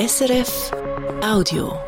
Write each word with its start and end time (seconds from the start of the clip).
SRF 0.00 0.70
Audio. 1.22 1.78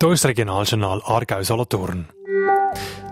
Hier 0.00 0.12
ist 0.12 0.22
das 0.22 0.30
Regionaljournal 0.30 1.02
Aargau-Solothurn. 1.04 2.06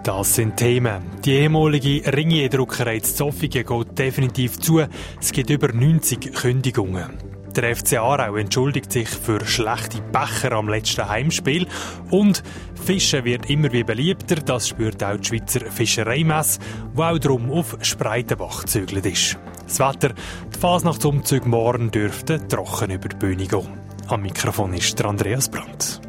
Das 0.05 0.37
sind 0.37 0.57
Themen. 0.57 1.03
Die 1.25 1.33
ehemalige 1.33 2.05
Ringier-Druckerei 2.13 3.01
Zofingen 3.01 3.67
geht 3.67 3.99
definitiv 3.99 4.61
zu. 4.61 4.85
Es 5.21 5.33
gibt 5.33 5.51
über 5.51 5.73
90 5.73 6.33
Kündigungen. 6.33 7.19
Der 7.57 7.75
FC 7.75 7.95
Aarau 7.95 8.37
entschuldigt 8.37 8.93
sich 8.93 9.09
für 9.09 9.45
schlechte 9.47 10.01
Becher 10.01 10.53
am 10.53 10.69
letzten 10.69 11.09
Heimspiel 11.09 11.67
und 12.11 12.45
Fischen 12.87 13.25
wird 13.25 13.51
immer 13.51 13.73
wie 13.73 13.83
beliebter, 13.83 14.37
das 14.37 14.69
spürt 14.69 15.03
auch 15.03 15.17
die 15.17 15.27
Schweizer 15.27 15.69
Fischereimesse, 15.73 16.61
wo 16.95 17.03
auch 17.03 17.19
darum 17.19 17.51
auf 17.51 17.77
Spreitenbach 17.83 18.63
gezügelt 18.63 19.07
ist. 19.07 19.39
Das 19.67 19.79
Wetter, 19.79 20.15
die 20.55 20.59
Fasnachtsumzüge 20.59 21.49
morgen 21.49 21.91
dürften 21.91 22.49
trocken 22.49 22.91
über 22.91 23.09
die 23.09 23.17
Bühne 23.17 23.47
gehen. 23.47 23.69
Am 24.09 24.23
Mikrofon 24.23 24.75
ist 24.75 24.99
der 24.99 25.07
Andreas 25.07 25.49
Brandt. 25.49 26.01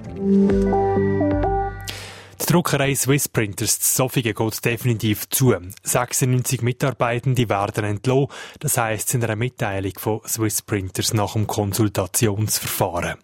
Die 2.41 2.52
Druckerei 2.52 2.94
Swiss 2.94 3.30
Printers 3.30 3.80
zu 3.80 3.95
Sofingen 3.95 4.34
geht 4.34 4.66
definitiv 4.66 5.30
zu. 5.30 5.55
96 5.84 6.61
Mitarbeitende 6.61 7.47
werden 7.47 7.85
entlohnt, 7.85 8.31
das 8.59 8.77
heisst 8.77 9.13
in 9.13 9.23
einer 9.23 9.38
Mitteilung 9.38 9.94
von 9.97 10.20
Swiss 10.27 10.61
Printers 10.61 11.13
nach 11.13 11.33
dem 11.33 11.47
Konsultationsverfahren. 11.47 13.17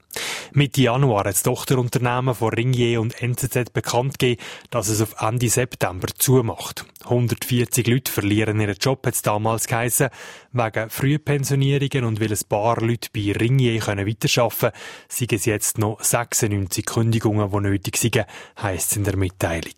Mitte 0.54 0.82
Januar 0.82 1.20
hat 1.20 1.28
das 1.28 1.44
Tochterunternehmen 1.44 2.34
von 2.34 2.54
Ringier 2.54 3.02
und 3.02 3.22
NZZ 3.22 3.72
bekannt 3.74 4.20
gegeben, 4.20 4.42
dass 4.70 4.88
es 4.88 5.02
auf 5.02 5.22
Ende 5.22 5.50
September 5.50 6.08
zumacht. 6.18 6.86
140 7.10 7.88
Leute 7.88 8.12
verlieren 8.12 8.60
ihren 8.60 8.76
Job, 8.76 9.06
hat 9.06 9.14
es 9.16 9.22
damals 9.22 9.68
geheissen, 9.68 10.10
wegen 10.52 10.90
Frühpensionierungen 10.90 12.06
und 12.06 12.20
weil 12.20 12.32
ein 12.32 12.48
paar 12.48 12.82
Leute 12.82 13.10
bei 13.14 13.32
Ringier 13.32 13.80
können 13.80 14.08
weiterarbeiten 14.08 14.60
können, 14.60 14.74
sind 15.08 15.34
es 15.34 15.46
jetzt 15.46 15.78
noch 15.78 16.02
96 16.02 16.86
Kündigungen, 16.86 17.52
die 17.52 17.60
nötig 17.60 17.98
sind, 17.98 18.26
heisst 18.62 18.92
es 18.92 18.98
in 18.98 19.04
der 19.04 19.18
Mitteilung. 19.18 19.76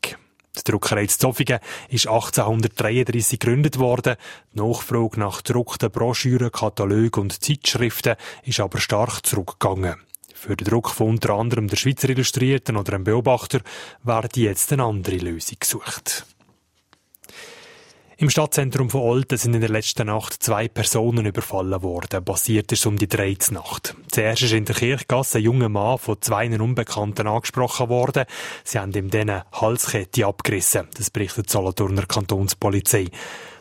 Die 0.57 0.69
Druckerei 0.69 1.05
Zoffingen 1.07 1.59
ist 1.89 2.07
1833 2.07 3.39
gegründet 3.39 3.79
worden. 3.79 4.17
Die 4.53 4.59
Nachfrage 4.59 5.19
nach 5.19 5.43
gedruckten 5.43 5.89
Broschüren, 5.89 6.51
Katalogen 6.51 7.21
und 7.21 7.43
Zeitschriften 7.43 8.15
ist 8.43 8.59
aber 8.59 8.79
stark 8.79 9.25
zurückgegangen. 9.25 9.95
Für 10.33 10.57
den 10.57 10.67
Druck 10.67 10.89
von 10.89 11.09
unter 11.09 11.35
anderem 11.35 11.67
der 11.67 11.77
Schweizer 11.77 12.09
Illustrierten 12.09 12.75
oder 12.75 12.93
einem 12.93 13.05
Beobachter 13.05 13.61
wird 14.03 14.37
jetzt 14.37 14.73
eine 14.73 14.83
andere 14.83 15.17
Lösung 15.17 15.57
gesucht. 15.59 16.25
Im 18.21 18.29
Stadtzentrum 18.29 18.91
von 18.91 19.01
Olten 19.01 19.35
sind 19.35 19.55
in 19.55 19.61
der 19.61 19.71
letzten 19.71 20.05
Nacht 20.05 20.43
zwei 20.43 20.67
Personen 20.67 21.25
überfallen 21.25 21.81
worden. 21.81 22.23
Basiert 22.23 22.71
ist 22.71 22.85
um 22.85 22.95
die 22.95 23.07
drei 23.07 23.35
Nacht. 23.49 23.95
Zuerst 24.11 24.43
ist 24.43 24.53
in 24.53 24.63
der 24.63 24.75
Kirchgasse 24.75 25.39
ein 25.39 25.43
junger 25.43 25.69
Mann 25.69 25.97
von 25.97 26.21
zwei 26.21 26.47
Unbekannten 26.47 27.25
angesprochen 27.25 27.89
worden. 27.89 28.25
Sie 28.63 28.77
haben 28.77 28.91
ihm 28.91 29.09
dann 29.09 29.41
Halskette 29.51 30.27
abgerissen. 30.27 30.87
Das 30.95 31.09
berichtet 31.09 31.47
die 31.47 31.51
Solothurner 31.51 32.05
Kantonspolizei. 32.05 33.07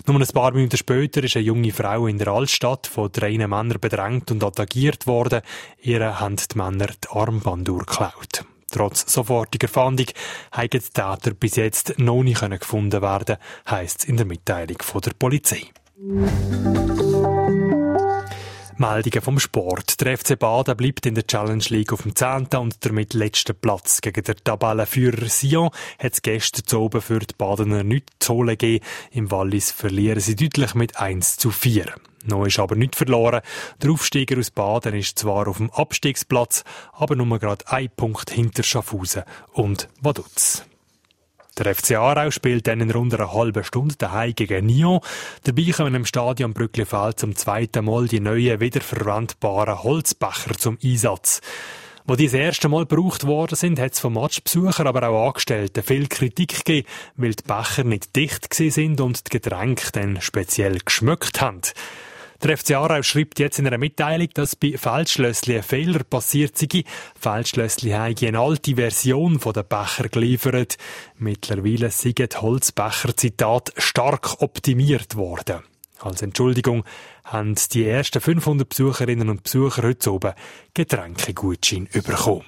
Nur 0.06 0.20
ein 0.20 0.26
paar 0.26 0.52
Minuten 0.52 0.76
später 0.76 1.24
ist 1.24 1.36
eine 1.36 1.46
junge 1.46 1.72
Frau 1.72 2.06
in 2.06 2.18
der 2.18 2.28
Altstadt 2.28 2.86
von 2.86 3.10
drei 3.10 3.38
Männern 3.38 3.80
bedrängt 3.80 4.30
und 4.30 4.44
attackiert 4.44 5.06
worden. 5.06 5.40
Ihre 5.80 6.20
haben 6.20 6.36
die 6.36 6.58
Männer 6.58 6.88
die 7.02 7.08
Armbanduhr 7.08 7.86
geklaut. 7.86 8.44
Trotz 8.70 9.12
sofortiger 9.12 9.68
Fahndung 9.68 10.06
haben 10.52 10.70
die 10.70 10.78
Täter 10.78 11.34
bis 11.38 11.56
jetzt 11.56 11.98
noch 11.98 12.22
nicht 12.22 12.40
gefunden 12.40 13.02
werden, 13.02 13.36
heisst 13.68 14.00
es 14.00 14.04
in 14.06 14.16
der 14.16 14.26
Mitteilung 14.26 14.78
der 15.04 15.12
Polizei. 15.18 15.70
Meldungen 18.80 19.20
vom 19.20 19.38
Sport. 19.38 20.00
Der 20.00 20.16
FC 20.16 20.38
Baden 20.38 20.74
bleibt 20.74 21.04
in 21.04 21.14
der 21.14 21.26
Challenge 21.26 21.64
League 21.68 21.92
auf 21.92 22.02
dem 22.02 22.16
10. 22.16 22.46
und 22.56 22.84
damit 22.86 23.12
letzten 23.12 23.54
Platz. 23.54 24.00
Gegen 24.00 24.24
den 24.24 24.36
Tabellenführer 24.42 25.28
Sion 25.28 25.68
hat 25.98 26.14
es 26.14 26.22
gestern 26.22 26.64
zu 26.64 26.80
oben 26.80 27.02
für 27.02 27.18
die 27.18 27.34
Badener 27.36 27.84
nichts 27.84 28.12
zu 28.20 28.32
holen 28.32 28.56
gegeben. 28.56 28.82
Im 29.10 29.30
Wallis 29.30 29.70
verlieren 29.70 30.20
sie 30.20 30.34
deutlich 30.34 30.74
mit 30.74 30.98
1 30.98 31.36
zu 31.36 31.50
4. 31.50 31.94
Noch 32.24 32.46
ist 32.46 32.58
aber 32.58 32.76
nicht 32.76 32.96
verloren. 32.96 33.40
Der 33.82 33.90
Aufsteiger 33.90 34.38
aus 34.38 34.50
Baden 34.50 34.94
ist 34.94 35.18
zwar 35.18 35.48
auf 35.48 35.56
dem 35.56 35.70
Abstiegsplatz, 35.70 36.64
aber 36.92 37.16
nur 37.16 37.38
gerade 37.38 37.66
ein 37.68 37.90
Punkt 37.94 38.30
hinter 38.30 38.62
Schaffhausen 38.62 39.22
und 39.52 39.88
Vaduz. 40.00 40.64
Der 41.58 41.74
FC 41.74 41.96
Aarau 41.96 42.30
spielt 42.30 42.66
dann 42.66 42.80
in 42.80 42.90
rund 42.90 43.12
einer 43.12 43.34
halben 43.34 43.64
Stunde 43.64 43.96
daheim 43.96 44.34
gegen 44.34 44.66
Nyon. 44.66 45.00
Dabei 45.44 45.70
kommen 45.76 45.94
im 45.94 46.06
Stadion 46.06 46.54
Brücklifeld 46.54 47.18
zum 47.18 47.36
zweiten 47.36 47.84
Mal 47.84 48.08
die 48.08 48.20
neuen, 48.20 48.60
wiederverwendbaren 48.60 49.82
Holzbecher 49.82 50.56
zum 50.56 50.78
Einsatz. 50.82 51.40
Wo 52.06 52.16
die 52.16 52.24
das 52.26 52.34
erste 52.34 52.68
Mal 52.68 52.86
gebraucht 52.86 53.26
worden 53.26 53.56
sind, 53.56 53.78
hat 53.78 53.92
es 53.92 54.00
von 54.00 54.14
Matchbesuchern, 54.14 54.86
aber 54.86 55.08
auch 55.08 55.26
Angestellten 55.28 55.82
viel 55.82 56.08
Kritik 56.08 56.64
gegeben, 56.64 56.88
weil 57.16 57.34
die 57.34 57.42
Becher 57.42 57.84
nicht 57.84 58.16
dicht 58.16 58.52
sind 58.54 59.00
und 59.00 59.26
die 59.26 59.38
Getränke 59.38 59.92
dann 59.92 60.20
speziell 60.20 60.78
geschmückt 60.78 61.40
haben. 61.40 61.60
Der 62.42 62.56
FC 62.56 62.70
Aarau 62.70 63.02
schreibt 63.02 63.38
jetzt 63.38 63.58
in 63.58 63.66
einer 63.66 63.76
Mitteilung, 63.76 64.28
dass 64.32 64.56
bei 64.56 64.72
Feldschlössli 64.74 65.56
ein 65.56 65.62
Fehler 65.62 66.04
passiert 66.04 66.56
sei. 66.56 66.84
Feldschlössli 67.18 67.90
habe 67.90 68.26
eine 68.26 68.38
alte 68.38 68.76
Version 68.76 69.38
der 69.38 69.62
Becher 69.62 70.08
geliefert. 70.08 70.78
Mittlerweile 71.18 71.90
sind 71.90 72.18
Holzbecher, 72.40 73.14
Zitat, 73.14 73.74
stark 73.76 74.40
optimiert 74.40 75.16
worden. 75.16 75.60
Als 75.98 76.22
Entschuldigung 76.22 76.84
haben 77.24 77.56
die 77.72 77.86
ersten 77.86 78.22
500 78.22 78.66
Besucherinnen 78.66 79.28
und 79.28 79.42
Besucher 79.42 79.82
heute 79.82 80.10
oben 80.10 80.32
Getränkegutschein 80.72 81.88
bekommen. 81.92 82.44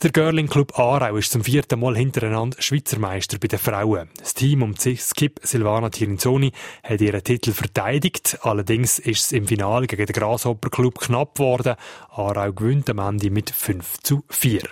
Der 0.00 0.12
Girling 0.12 0.46
Club 0.46 0.78
Aarau 0.78 1.16
ist 1.16 1.32
zum 1.32 1.42
vierten 1.42 1.80
Mal 1.80 1.96
hintereinander 1.96 2.62
Schweizer 2.62 3.00
Meister 3.00 3.36
bei 3.40 3.48
den 3.48 3.58
Frauen. 3.58 4.08
Das 4.16 4.32
Team 4.32 4.62
um 4.62 4.76
Skip 4.76 5.40
Silvana 5.42 5.90
Tirinzoni 5.90 6.52
hat 6.84 7.00
ihren 7.00 7.24
Titel 7.24 7.50
verteidigt. 7.50 8.38
Allerdings 8.42 9.00
ist 9.00 9.24
es 9.24 9.32
im 9.32 9.48
Finale 9.48 9.88
gegen 9.88 10.06
den 10.06 10.12
Grasshopper 10.12 10.70
Club 10.70 11.00
knapp 11.00 11.34
geworden. 11.34 11.74
Aarau 12.10 12.52
gewinnt 12.52 12.88
am 12.90 13.00
Ende 13.00 13.30
mit 13.30 13.50
5 13.50 13.98
zu 14.04 14.22
4. 14.28 14.62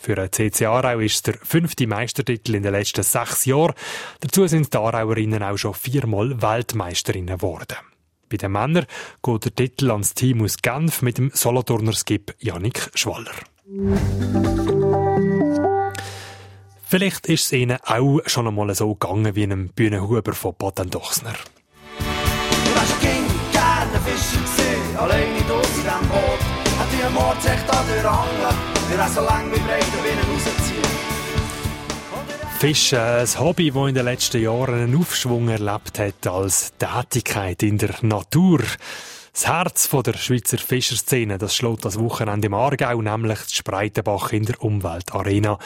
Für 0.00 0.14
den 0.14 0.30
CC 0.30 0.66
Aarau 0.66 1.00
ist 1.00 1.16
es 1.16 1.22
der 1.22 1.34
fünfte 1.42 1.88
Meistertitel 1.88 2.54
in 2.54 2.62
den 2.62 2.70
letzten 2.70 3.02
sechs 3.02 3.44
Jahren. 3.44 3.74
Dazu 4.20 4.46
sind 4.46 4.72
die 4.72 4.78
Aarauerinnen 4.78 5.42
auch 5.42 5.56
schon 5.56 5.74
viermal 5.74 6.40
Weltmeisterinnen 6.40 7.38
geworden. 7.38 7.78
Bei 8.28 8.36
den 8.36 8.52
Männern 8.52 8.86
geht 9.20 9.44
der 9.46 9.54
Titel 9.56 9.90
ans 9.90 10.14
Team 10.14 10.44
aus 10.44 10.58
Genf 10.58 11.02
mit 11.02 11.18
dem 11.18 11.32
Solothurner 11.34 11.92
Skip 11.92 12.36
Yannick 12.38 12.88
Schwaller. 12.94 13.34
Vielleicht 16.84 17.26
ist 17.26 17.46
es 17.46 17.52
ihnen 17.52 17.78
auch 17.84 18.20
schon 18.26 18.46
einmal 18.46 18.72
so 18.76 18.94
gegangen 18.94 19.34
wie 19.34 19.42
einem 19.42 19.70
Bühnenhuber 19.70 20.34
von 20.34 20.54
Baden-Dochsner. 20.56 21.32
Du 21.32 22.80
hast 22.80 23.00
Kind 23.00 23.28
gerne 23.50 23.98
Fischer 24.04 24.40
gesehen, 24.40 24.96
alleine 24.96 25.52
aus 25.52 25.66
in 25.66 25.82
diesem 25.82 26.08
Boot. 26.08 26.40
Hat 26.78 26.88
die 26.92 27.12
Mord 27.12 27.38
echt 27.44 27.68
an 27.68 27.84
der 27.88 28.08
Angel, 28.08 28.54
wir 28.88 29.08
so 29.08 29.20
lange 29.22 29.52
wie 29.52 29.58
breit 29.58 29.82
den 29.82 30.04
Winnen 30.04 30.26
rausziehen. 30.32 30.82
Fischen, 32.60 32.98
ein 33.00 33.40
Hobby, 33.40 33.72
das 33.72 33.88
in 33.88 33.94
den 33.96 34.04
letzten 34.04 34.42
Jahren 34.42 34.74
einen 34.74 34.96
Aufschwung 34.96 35.48
erlebt 35.48 35.98
hat 35.98 36.24
als 36.28 36.72
Tätigkeit 36.78 37.64
in 37.64 37.78
der 37.78 37.96
Natur. 38.02 38.60
Das 39.36 39.48
Herz 39.48 39.90
der 39.90 40.16
Schweizer 40.16 40.56
Fischerszene, 40.56 41.36
das 41.36 41.54
schlägt 41.54 41.84
das 41.84 41.98
Wochenende 42.00 42.46
im 42.46 42.54
Aargau, 42.54 43.02
nämlich 43.02 43.38
das 43.40 43.52
Spreitenbach 43.52 44.32
in 44.32 44.46
der 44.46 44.62
Umweltarena. 44.62 45.58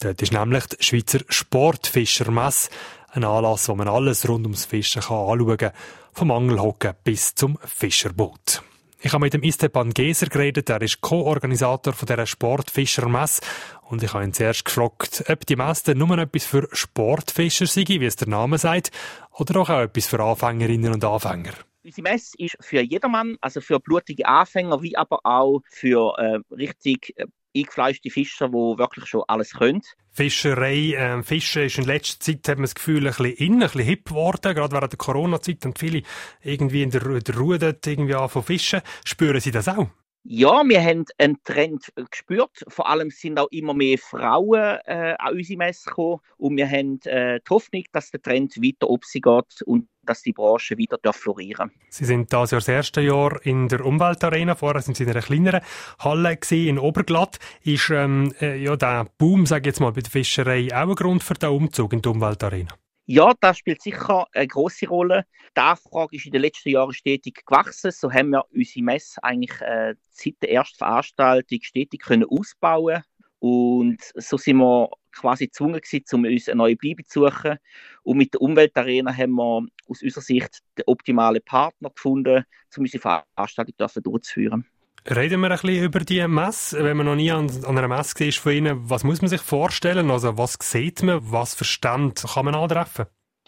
Dort 0.00 0.22
ist 0.22 0.32
nämlich 0.32 0.64
die 0.64 0.82
Schweizer 0.82 1.18
Sportfischermesse, 1.28 2.70
ein 3.10 3.24
Anlass, 3.24 3.68
wo 3.68 3.74
man 3.74 3.86
alles 3.86 4.26
rund 4.26 4.46
ums 4.46 4.64
Fischen 4.64 5.02
kann 5.02 5.18
anschauen 5.18 5.58
kann, 5.58 5.72
vom 6.14 6.30
Angelhocken 6.30 6.94
bis 7.04 7.34
zum 7.34 7.58
Fischerboot. 7.66 8.62
Ich 9.02 9.12
habe 9.12 9.24
mit 9.26 9.34
dem 9.34 9.42
Istepan 9.42 9.90
Geser 9.90 10.28
geredet, 10.28 10.70
er 10.70 10.80
ist 10.80 11.02
Co-Organisator 11.02 11.92
von 11.92 12.06
dieser 12.06 12.24
Sportfischermesse 12.24 13.42
und 13.90 14.02
ich 14.02 14.14
habe 14.14 14.24
ihn 14.24 14.32
zuerst 14.32 14.64
gefragt, 14.64 15.24
ob 15.28 15.44
die 15.44 15.56
Messe 15.56 15.94
nur 15.94 16.16
etwas 16.16 16.46
für 16.46 16.66
Sportfischer 16.72 17.66
sei, 17.66 17.84
wie 17.88 18.06
es 18.06 18.16
der 18.16 18.28
Name 18.28 18.56
sagt, 18.56 18.90
oder 19.32 19.60
auch 19.60 19.68
etwas 19.68 20.06
für 20.06 20.18
Anfängerinnen 20.18 20.94
und 20.94 21.04
Anfänger. 21.04 21.67
Unsere 21.88 22.02
Messe 22.02 22.36
ist 22.36 22.54
für 22.60 22.82
jedermann, 22.82 23.38
also 23.40 23.62
für 23.62 23.80
blutige 23.80 24.26
Anfänger, 24.26 24.82
wie 24.82 24.94
aber 24.94 25.20
auch 25.24 25.62
für 25.70 26.14
äh, 26.18 26.54
richtig 26.54 27.14
äh, 27.16 27.24
eingefleischte 27.56 28.10
Fischer, 28.10 28.48
die 28.48 28.52
wirklich 28.52 29.06
schon 29.06 29.22
alles 29.26 29.54
können. 29.54 29.80
Fischerei, 30.12 30.92
äh, 30.92 31.22
Fischen 31.22 31.62
ist 31.62 31.78
in 31.78 31.84
letzter 31.84 32.20
Zeit, 32.20 32.46
hat 32.46 32.58
man 32.58 32.64
das 32.64 32.74
Gefühl, 32.74 33.06
ein 33.06 33.14
bisschen 33.14 33.32
in, 33.32 33.54
ein 33.54 33.60
bisschen 33.60 33.80
hip 33.80 34.04
geworden. 34.04 34.54
Gerade 34.54 34.72
während 34.72 34.92
der 34.92 34.98
Corona-Zeit 34.98 35.64
und 35.64 35.78
viele 35.78 36.02
irgendwie 36.42 36.82
in 36.82 36.90
der, 36.90 37.20
der 37.20 37.38
Ruhe 37.38 37.58
dort 37.58 37.86
irgendwie 37.86 38.28
von 38.28 38.42
fischen. 38.42 38.82
Spüren 39.06 39.40
Sie 39.40 39.50
das 39.50 39.66
auch? 39.68 39.88
Ja, 40.30 40.62
wir 40.62 40.84
haben 40.84 41.06
einen 41.16 41.42
Trend 41.42 41.90
gespürt. 42.10 42.62
Vor 42.68 42.86
allem 42.86 43.08
sind 43.08 43.40
auch 43.40 43.48
immer 43.50 43.72
mehr 43.72 43.96
Frauen 43.96 44.78
äh, 44.84 45.14
an 45.18 45.34
unsere 45.34 45.56
Messe 45.56 45.88
gekommen. 45.88 46.20
Und 46.36 46.58
wir 46.58 46.68
haben 46.68 47.00
äh, 47.06 47.40
die 47.40 47.48
Hoffnung, 47.48 47.84
dass 47.92 48.10
der 48.10 48.20
Trend 48.20 48.54
weiter 48.58 48.94
geht 49.10 49.62
und 49.62 49.88
dass 50.02 50.20
die 50.20 50.34
Branche 50.34 50.76
wieder 50.76 50.98
florieren 51.14 51.70
darf. 51.70 51.86
Sie 51.88 52.04
sind 52.04 52.30
das 52.30 52.50
Jahr 52.50 52.60
das 52.60 52.68
erste 52.68 53.00
Jahr 53.00 53.40
in 53.46 53.68
der 53.68 53.82
Umweltarena. 53.82 54.54
Vorher 54.54 54.82
sind 54.82 54.98
Sie 54.98 55.04
in 55.04 55.10
einer 55.10 55.22
kleineren 55.22 55.62
Halle 55.98 56.38
in 56.50 56.78
Oberglatt. 56.78 57.38
Ist 57.62 57.88
ähm, 57.88 58.34
äh, 58.38 58.62
ja, 58.62 58.76
der 58.76 59.06
Boom, 59.16 59.46
sage 59.46 59.62
ich 59.62 59.66
jetzt 59.68 59.80
mal, 59.80 59.92
bei 59.92 60.02
der 60.02 60.10
Fischerei 60.10 60.68
auch 60.74 60.90
ein 60.90 60.94
Grund 60.94 61.22
für 61.22 61.34
den 61.34 61.48
Umzug 61.48 61.94
in 61.94 62.02
die 62.02 62.08
Umweltarena? 62.10 62.74
Ja, 63.10 63.32
das 63.40 63.56
spielt 63.56 63.80
sicher 63.80 64.26
eine 64.32 64.46
große 64.46 64.86
Rolle. 64.86 65.24
Die 65.56 65.60
Nachfrage 65.60 66.14
ist 66.14 66.26
in 66.26 66.32
den 66.32 66.42
letzten 66.42 66.68
Jahren 66.68 66.92
stetig 66.92 67.42
gewachsen. 67.46 67.90
So 67.90 68.12
haben 68.12 68.28
wir 68.28 68.44
unsere 68.52 68.84
Messe 68.84 69.24
eigentlich 69.24 69.58
äh, 69.62 69.94
seit 70.10 70.34
der 70.42 70.52
ersten 70.52 70.76
Veranstaltung 70.76 71.58
stetig 71.62 72.02
können 72.02 72.26
ausbauen 72.28 73.02
und 73.38 73.98
so 74.14 74.36
sind 74.36 74.58
wir 74.58 74.90
quasi 75.12 75.46
gezwungen 75.46 75.80
gewesen, 75.80 76.04
um 76.12 76.24
uns 76.24 76.48
eine 76.48 76.56
neue 76.56 76.76
Bleibe 76.76 77.04
zu 77.04 77.24
suchen. 77.26 77.56
Und 78.02 78.18
mit 78.18 78.34
der 78.34 78.42
Umweltarena 78.42 79.16
haben 79.16 79.32
wir 79.32 79.66
aus 79.88 80.02
unserer 80.02 80.22
Sicht 80.22 80.58
den 80.76 80.84
optimalen 80.86 81.42
Partner 81.42 81.90
gefunden, 81.90 82.44
um 82.76 82.82
unsere 82.82 83.00
Veranstaltung 83.00 83.74
durchzuführen. 84.02 84.66
Reden 85.10 85.40
wir 85.40 85.50
ein 85.50 85.58
bisschen 85.58 85.84
über 85.84 86.00
die 86.00 86.26
Messe. 86.28 86.84
Wenn 86.84 86.98
man 86.98 87.06
noch 87.06 87.14
nie 87.14 87.30
an, 87.30 87.48
an 87.64 87.78
einer 87.78 87.88
Messe 87.88 88.14
war 88.20 88.32
von 88.32 88.52
Ihnen, 88.52 88.90
was 88.90 89.04
muss 89.04 89.22
man 89.22 89.30
sich 89.30 89.40
vorstellen? 89.40 90.10
Also 90.10 90.36
was 90.36 90.58
sieht 90.60 91.02
man? 91.02 91.20
Was 91.32 91.54
für 91.54 91.64
Stand 91.64 92.24
kann 92.34 92.44
man 92.44 92.54
antreffen? 92.54 93.06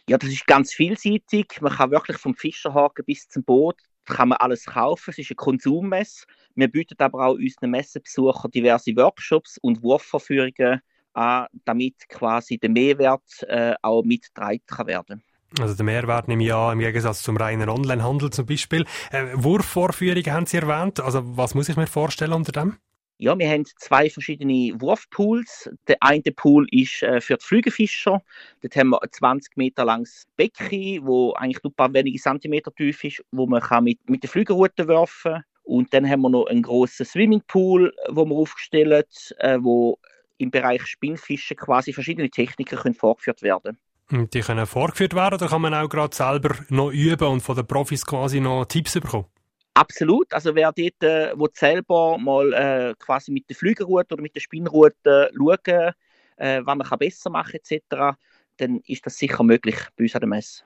Ja, 0.09 0.17
das 0.17 0.31
ist 0.31 0.47
ganz 0.47 0.73
vielseitig. 0.73 1.61
Man 1.61 1.75
kann 1.75 1.91
wirklich 1.91 2.17
vom 2.17 2.35
Fischerhaken 2.35 3.05
bis 3.05 3.29
zum 3.29 3.45
Boot 3.45 3.77
kann 4.07 4.31
man 4.31 4.39
alles 4.39 4.65
kaufen. 4.65 5.11
Es 5.11 5.19
ist 5.19 5.31
eine 5.31 5.37
Konsummesse. 5.37 6.25
Wir 6.55 6.69
bieten 6.69 6.97
aber 6.99 7.27
auch 7.27 7.35
unseren 7.35 7.71
Messebesuchern 7.71 8.51
diverse 8.51 8.97
Workshops 8.97 9.59
und 9.59 9.83
Wurfverführungen 9.83 10.81
an, 11.13 11.47
damit 11.65 12.09
quasi 12.09 12.59
der 12.59 12.71
Mehrwert 12.71 13.43
äh, 13.43 13.75
auch 13.83 14.03
mitgetragen 14.03 14.63
kann 14.67 14.87
werden 14.87 15.23
also 15.59 15.75
der 15.75 15.85
Mehrwert 15.85 16.29
nehme 16.29 16.45
ich 16.45 16.55
an, 16.55 16.75
im 16.75 16.79
Gegensatz 16.79 17.23
zum 17.23 17.37
reinen 17.37 17.69
Onlinehandel 17.69 18.31
zum 18.31 18.47
Beispiel. 18.47 18.85
Äh, 19.11 19.27
Wurfvorführungen 19.35 20.33
haben 20.33 20.47
Sie 20.47 20.59
erwähnt. 20.59 21.01
Also 21.01 21.23
was 21.37 21.55
muss 21.55 21.69
ich 21.69 21.77
mir 21.77 21.87
vorstellen 21.87 22.33
unter 22.33 22.53
dem? 22.53 22.77
Ja, 23.19 23.39
wir 23.39 23.51
haben 23.51 23.67
zwei 23.67 24.09
verschiedene 24.09 24.81
Wurfpools. 24.81 25.69
Der 25.89 25.97
eine 26.01 26.23
Pool 26.35 26.67
ist 26.71 27.03
äh, 27.03 27.21
für 27.21 27.37
die 27.37 27.45
Flügelfischer. 27.45 28.23
Dort 28.63 28.77
haben 28.77 28.89
wir 28.91 29.03
ein 29.03 29.11
20 29.11 29.57
Meter 29.59 29.85
langes 29.85 30.27
Becken, 30.37 31.05
wo 31.05 31.35
eigentlich 31.35 31.63
nur 31.63 31.73
ein 31.73 31.77
paar 31.77 31.93
wenige 31.93 32.19
Zentimeter 32.19 32.73
tief 32.73 33.05
ist, 33.05 33.23
wo 33.31 33.47
man 33.47 33.61
kann 33.61 33.85
mit, 33.85 34.09
mit 34.09 34.23
der 34.23 34.31
Flügelrute 34.31 34.89
werfen. 34.89 35.45
Und 35.65 35.93
dann 35.93 36.09
haben 36.09 36.23
wir 36.23 36.31
noch 36.31 36.47
einen 36.47 36.63
grossen 36.63 37.05
Swimmingpool, 37.05 37.93
wo 38.09 38.25
wir 38.25 38.37
aufgestellt, 38.37 39.35
äh, 39.39 39.59
wo 39.61 39.99
im 40.39 40.51
Bereich 40.51 40.87
Spinnfischen 40.87 41.59
quasi 41.59 41.93
verschiedene 41.93 42.31
Techniken 42.31 42.79
können 42.79 42.95
vorgeführt 42.95 43.43
werden 43.43 43.79
die 44.11 44.41
können 44.41 44.67
vorgeführt 44.67 45.15
werden 45.15 45.35
oder 45.35 45.49
kann 45.49 45.63
man 45.63 45.75
auch 45.75 45.89
gerade 45.89 46.15
selber 46.15 46.57
noch 46.69 46.91
üben 46.91 47.29
und 47.29 47.41
von 47.41 47.57
den 47.57 47.67
Profis 47.67 48.05
quasi 48.05 48.41
noch 48.41 48.65
Tipps 48.65 48.95
bekommen? 48.95 49.27
Absolut. 49.75 50.33
Also 50.33 50.55
wer 50.55 50.73
dort 50.73 51.03
äh, 51.03 51.33
wo 51.37 51.49
selber 51.53 52.19
mal 52.19 52.53
äh, 52.53 52.95
quasi 52.99 53.31
mit 53.31 53.49
der 53.49 53.57
Flügelroute 53.57 54.15
oder 54.15 54.23
mit 54.23 54.35
der 54.35 54.41
Spinnroute 54.41 55.31
schauen, 55.37 55.93
äh, 56.37 56.61
was 56.65 56.77
man 56.77 56.87
kann 56.87 56.99
besser 56.99 57.31
machen 57.31 57.61
etc., 57.63 58.17
dann 58.57 58.81
ist 58.87 59.07
das 59.07 59.17
sicher 59.17 59.43
möglich 59.43 59.77
bei 59.97 60.05
uns 60.05 60.15
an 60.15 60.21
der 60.21 60.29
Messe. 60.29 60.65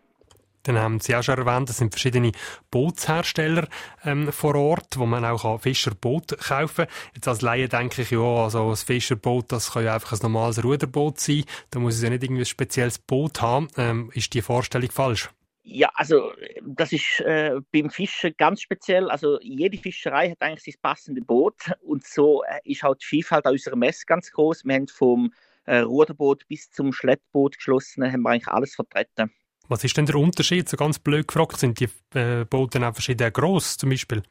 Dann 0.64 0.78
haben 0.78 1.00
Sie 1.00 1.14
auch 1.14 1.22
schon 1.22 1.38
erwähnt, 1.38 1.70
es 1.70 1.78
sind 1.78 1.92
verschiedene 1.92 2.32
Bootshersteller 2.70 3.68
ähm, 4.04 4.32
vor 4.32 4.54
Ort, 4.56 4.98
wo 4.98 5.06
man 5.06 5.24
auch 5.24 5.60
Fischerboot 5.60 6.38
kaufen 6.38 6.86
kann. 6.86 6.94
Jetzt 7.14 7.28
als 7.28 7.42
Laie 7.42 7.68
denke 7.68 8.02
ich, 8.02 8.10
ja, 8.10 8.18
also 8.18 8.70
ein 8.70 8.76
Fischerboot, 8.76 9.52
das 9.52 9.72
kann 9.72 9.84
ja 9.84 9.94
einfach 9.94 10.12
ein 10.12 10.18
normales 10.22 10.62
Ruderboot 10.64 11.20
sein. 11.20 11.44
Da 11.70 11.78
muss 11.78 11.96
es 11.96 12.02
ja 12.02 12.10
nicht 12.10 12.22
irgendwie 12.22 12.42
ein 12.42 12.46
spezielles 12.46 12.98
Boot 12.98 13.40
haben. 13.40 13.68
Ähm, 13.76 14.10
ist 14.14 14.34
die 14.34 14.42
Vorstellung 14.42 14.90
falsch? 14.90 15.30
Ja, 15.66 15.90
also 15.94 16.32
das 16.62 16.92
ist 16.92 17.20
äh, 17.20 17.58
beim 17.72 17.88
Fischen 17.88 18.34
ganz 18.36 18.60
speziell. 18.60 19.10
Also 19.10 19.40
jede 19.40 19.78
Fischerei 19.78 20.30
hat 20.30 20.42
eigentlich 20.42 20.64
sein 20.64 20.80
passendes 20.82 21.24
Boot 21.24 21.72
und 21.80 22.06
so 22.06 22.42
äh, 22.44 22.60
ist 22.64 22.82
halt 22.82 23.00
die 23.00 23.06
Vielfalt 23.06 23.46
an 23.46 23.52
unserer 23.52 23.76
Messe 23.76 24.04
ganz 24.06 24.30
groß. 24.30 24.64
Wir 24.66 24.74
haben 24.74 24.88
vom 24.88 25.32
äh, 25.64 25.78
Ruderboot 25.78 26.46
bis 26.48 26.70
zum 26.70 26.92
Schleppboot 26.92 27.56
geschlossen, 27.56 28.04
haben 28.04 28.22
wir 28.22 28.30
eigentlich 28.30 28.48
alles 28.48 28.74
vertreten. 28.74 29.32
Was 29.68 29.84
ist 29.84 29.96
denn 29.96 30.06
der 30.06 30.16
Unterschied? 30.16 30.68
So 30.68 30.76
ganz 30.76 30.98
blöd 30.98 31.26
gefragt, 31.26 31.58
sind 31.58 31.80
die 31.80 31.88
äh, 32.18 32.44
Boote 32.44 32.86
auch 32.86 32.92
verschieden 32.92 33.32
groß 33.32 33.78
zum 33.78 33.90
Beispiel? 33.90 34.22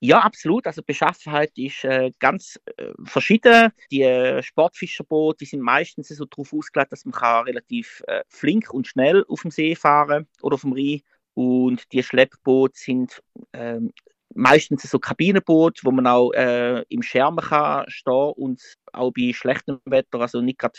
Ja, 0.00 0.20
absolut. 0.20 0.66
Also 0.66 0.80
die 0.80 0.86
Beschaffenheit 0.86 1.50
ist 1.58 1.84
äh, 1.84 2.12
ganz 2.20 2.58
äh, 2.76 2.92
verschieden. 3.04 3.72
Die 3.90 4.02
äh, 4.02 4.42
Sportfischerboote 4.42 5.38
die 5.38 5.44
sind 5.46 5.60
meistens 5.60 6.08
so 6.08 6.24
darauf 6.24 6.52
ausgelegt, 6.52 6.92
dass 6.92 7.04
man 7.04 7.12
kann 7.12 7.44
relativ 7.46 8.02
äh, 8.06 8.22
flink 8.28 8.72
und 8.72 8.86
schnell 8.86 9.24
auf 9.28 9.42
dem 9.42 9.50
See 9.50 9.74
fahren 9.74 10.28
oder 10.40 10.54
auf 10.54 10.60
dem 10.60 10.72
Rhein. 10.72 11.02
Und 11.34 11.92
die 11.92 12.02
Schleppboote 12.02 12.78
sind 12.78 13.22
ähm, 13.52 13.92
meistens 14.34 14.82
so 14.82 14.98
Kabinenboot, 14.98 15.80
wo 15.84 15.90
man 15.90 16.06
auch 16.06 16.32
äh, 16.32 16.82
im 16.88 17.02
Schermen 17.02 17.44
kann 17.44 17.84
stehen 17.88 18.32
und 18.36 18.62
auch 18.92 19.12
bei 19.12 19.32
schlechtem 19.32 19.80
Wetter, 19.84 20.20
also 20.20 20.40
nicht 20.40 20.58
gerade 20.58 20.78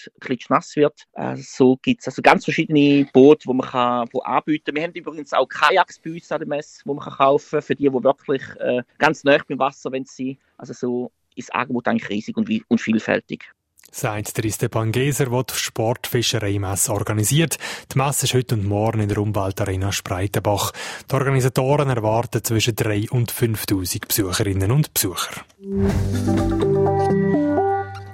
nass 0.49 0.75
wird. 0.75 1.03
Äh, 1.13 1.35
so 1.37 1.77
gibt 1.77 2.01
es 2.01 2.07
also 2.07 2.21
ganz 2.21 2.43
verschiedene 2.43 3.07
Boote, 3.13 3.47
wo 3.47 3.53
man 3.53 3.67
kann, 3.67 4.09
wo 4.11 4.19
anbieten 4.19 4.75
Wir 4.75 4.83
haben 4.83 4.93
übrigens 4.93 5.33
auch 5.33 5.47
Kajaks 5.47 5.99
bei 5.99 6.13
uns 6.13 6.31
an 6.31 6.39
der 6.39 6.47
Messe, 6.47 6.81
wo 6.85 6.93
man 6.93 7.03
kann 7.03 7.17
kaufen 7.17 7.61
für 7.61 7.75
die, 7.75 7.89
die 7.89 8.03
wirklich 8.03 8.43
äh, 8.59 8.83
ganz 8.97 9.23
nah 9.23 9.37
beim 9.47 9.59
Wasser 9.59 9.91
sind. 10.05 10.37
Also 10.57 10.73
so 10.73 11.11
ist 11.35 11.49
das 11.49 11.55
Angebot 11.55 11.87
eigentlich 11.87 12.09
riesig 12.09 12.37
und, 12.37 12.49
und 12.67 12.81
vielfältig. 12.81 13.51
Sagt 13.91 14.37
der 14.37 14.49
Stepan 14.49 14.91
Geser, 14.91 15.25
der 15.27 15.43
die 15.43 15.53
Sportfischereimesse 15.53 16.91
organisiert. 16.91 17.57
Die 17.93 17.97
Messe 17.97 18.25
ist 18.25 18.33
heute 18.33 18.55
und 18.55 18.65
morgen 18.65 19.01
in 19.01 19.09
der 19.09 19.17
Umweltarena 19.17 19.91
Spreitenbach. 19.91 20.71
Die 21.09 21.15
Organisatoren 21.15 21.89
erwarten 21.89 22.43
zwischen 22.43 22.75
3.000 22.75 23.09
und 23.09 23.31
5.000 23.31 24.07
Besucherinnen 24.07 24.71
und 24.71 24.93
Besucher. 24.93 25.41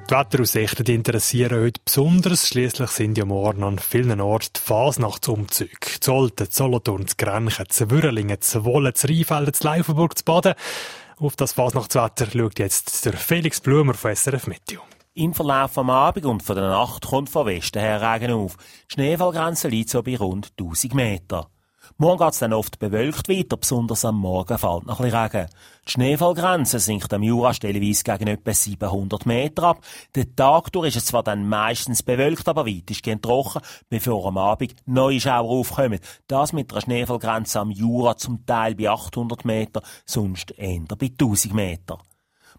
Die 0.08 0.14
Wetteraussichten 0.14 0.86
interessieren 0.86 1.60
heute 1.60 1.82
besonders. 1.84 2.48
Schließlich 2.48 2.92
sind 2.92 3.18
ja 3.18 3.26
morgen 3.26 3.64
an 3.64 3.80
vielen 3.80 4.22
Orten 4.22 4.52
die 4.56 4.60
Fasnachtsumzüge. 4.60 6.00
Zolten, 6.00 6.48
Solothurn, 6.50 7.08
Grenchen, 7.18 7.66
Zwürlingen, 7.70 8.40
Zwolle, 8.40 8.94
Rheinfelden, 8.96 9.54
Laufenburg, 9.62 10.14
Baden. 10.24 10.54
Auf 11.18 11.36
das 11.36 11.54
Fasnachtswetter 11.54 12.28
schaut 12.32 12.60
jetzt 12.60 13.06
der 13.06 13.14
Felix 13.14 13.60
Blumer 13.60 13.96
von 13.96 14.16
SRF 14.16 14.46
Meteo. 14.46 14.82
Im 15.18 15.34
Verlauf 15.34 15.72
vom 15.72 15.90
Abend 15.90 16.26
und 16.26 16.44
von 16.44 16.58
der 16.58 16.68
Nacht 16.68 17.06
kommt 17.06 17.30
von 17.30 17.46
Westen 17.46 17.80
her 17.80 18.02
Regen 18.02 18.34
auf. 18.34 18.58
Die 18.58 18.96
Schneefallgrenze 18.96 19.70
liegt 19.70 19.90
so 19.90 20.04
bei 20.04 20.18
rund 20.18 20.52
1000 20.60 20.94
Meter. 20.94 21.48
Morgen 21.96 22.18
geht 22.18 22.34
es 22.34 22.40
dann 22.40 22.52
oft 22.52 22.80
bewölkt 22.80 23.30
weiter, 23.30 23.56
besonders 23.56 24.04
am 24.04 24.20
Morgen 24.20 24.58
fällt 24.58 24.86
noch 24.86 25.00
ein 25.00 25.06
bisschen 25.06 25.22
Regen. 25.22 25.50
Die 25.88 25.92
Schneefallgrenze 25.92 26.80
sinkt 26.80 27.14
am 27.14 27.24
Jura 27.24 27.54
stellenweise 27.54 28.04
gegen 28.04 28.28
etwa 28.28 28.54
700 28.54 29.26
Meter 29.26 29.64
ab. 29.64 29.80
Den 30.18 30.36
Tag 30.36 30.74
durch 30.74 30.90
ist 30.90 30.98
es 30.98 31.06
zwar 31.06 31.24
dann 31.24 31.48
meistens 31.48 32.04
bewölkt, 32.04 32.50
aber 32.50 32.66
weitestgehend 32.66 33.24
trocken, 33.24 33.62
bevor 33.88 34.28
am 34.28 34.38
Abend 34.38 34.76
neue 34.86 35.22
Schauer 35.22 35.50
aufkommen. 35.50 36.02
Das 36.28 36.52
mit 36.52 36.74
einer 36.74 36.82
Schneefallgrenze 36.82 37.62
am 37.62 37.72
Jura 37.72 38.18
zum 38.18 38.46
Teil 38.46 38.76
bei 38.76 38.90
800 38.90 39.46
Meter, 39.46 39.82
sonst 40.06 40.52
eher 40.60 40.82
bei 40.98 41.06
1000 41.06 41.54
Meter. 41.54 42.00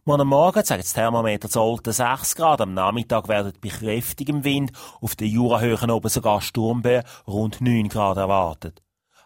Morgen 0.08 0.28
Morgen 0.28 0.64
zeigt 0.64 0.84
das 0.84 0.92
Thermometer 0.92 1.48
zu 1.48 1.60
Olten 1.60 1.92
6 1.92 2.36
Grad. 2.36 2.60
Am 2.60 2.74
Nachmittag 2.74 3.26
werden 3.26 3.52
bei 3.60 3.70
kräftigem 3.70 4.44
Wind 4.44 4.70
auf 5.00 5.16
den 5.16 5.26
Jurahöhen 5.26 5.90
oben 5.90 6.08
sogar 6.08 6.40
Sturmböen 6.40 7.02
rund 7.26 7.60
9 7.60 7.88
Grad 7.88 8.16
erwartet. 8.16 8.80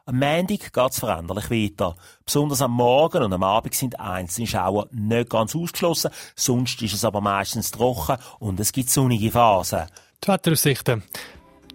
Am 0.06 0.18
Montag 0.18 0.72
geht 0.72 0.90
es 0.90 0.98
veränderlich 0.98 1.50
weiter. 1.50 1.96
Besonders 2.24 2.62
am 2.62 2.72
Morgen 2.72 3.22
und 3.22 3.34
am 3.34 3.42
Abend 3.42 3.74
sind 3.74 4.00
einzelne 4.00 4.46
Schauer 4.46 4.88
nicht 4.90 5.28
ganz 5.28 5.54
ausgeschlossen, 5.54 6.12
sonst 6.34 6.80
ist 6.80 6.94
es 6.94 7.04
aber 7.04 7.20
meistens 7.20 7.72
trocken 7.72 8.16
und 8.38 8.58
es 8.58 8.72
gibt 8.72 8.88
sonnige 8.88 9.30
Phasen. 9.32 9.84
Die 10.24 10.28
Wetteraussichten, 10.28 11.02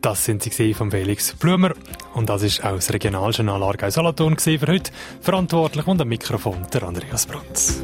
das 0.01 0.25
sind 0.25 0.41
sie 0.41 0.73
von 0.73 0.89
Felix 0.89 1.35
Blumer 1.35 1.73
und 2.15 2.27
das 2.27 2.41
ist 2.41 2.65
auch 2.65 2.73
das 2.73 2.91
Regionaljournal 2.91 3.61
Aargau 3.61 3.89
Solothurn 3.91 4.39
für 4.39 4.59
heute. 4.61 4.91
Verantwortlich 5.21 5.85
und 5.85 6.01
am 6.01 6.07
Mikrofon 6.07 6.65
der 6.73 6.81
Andreas 6.81 7.27
Brunz. 7.27 7.83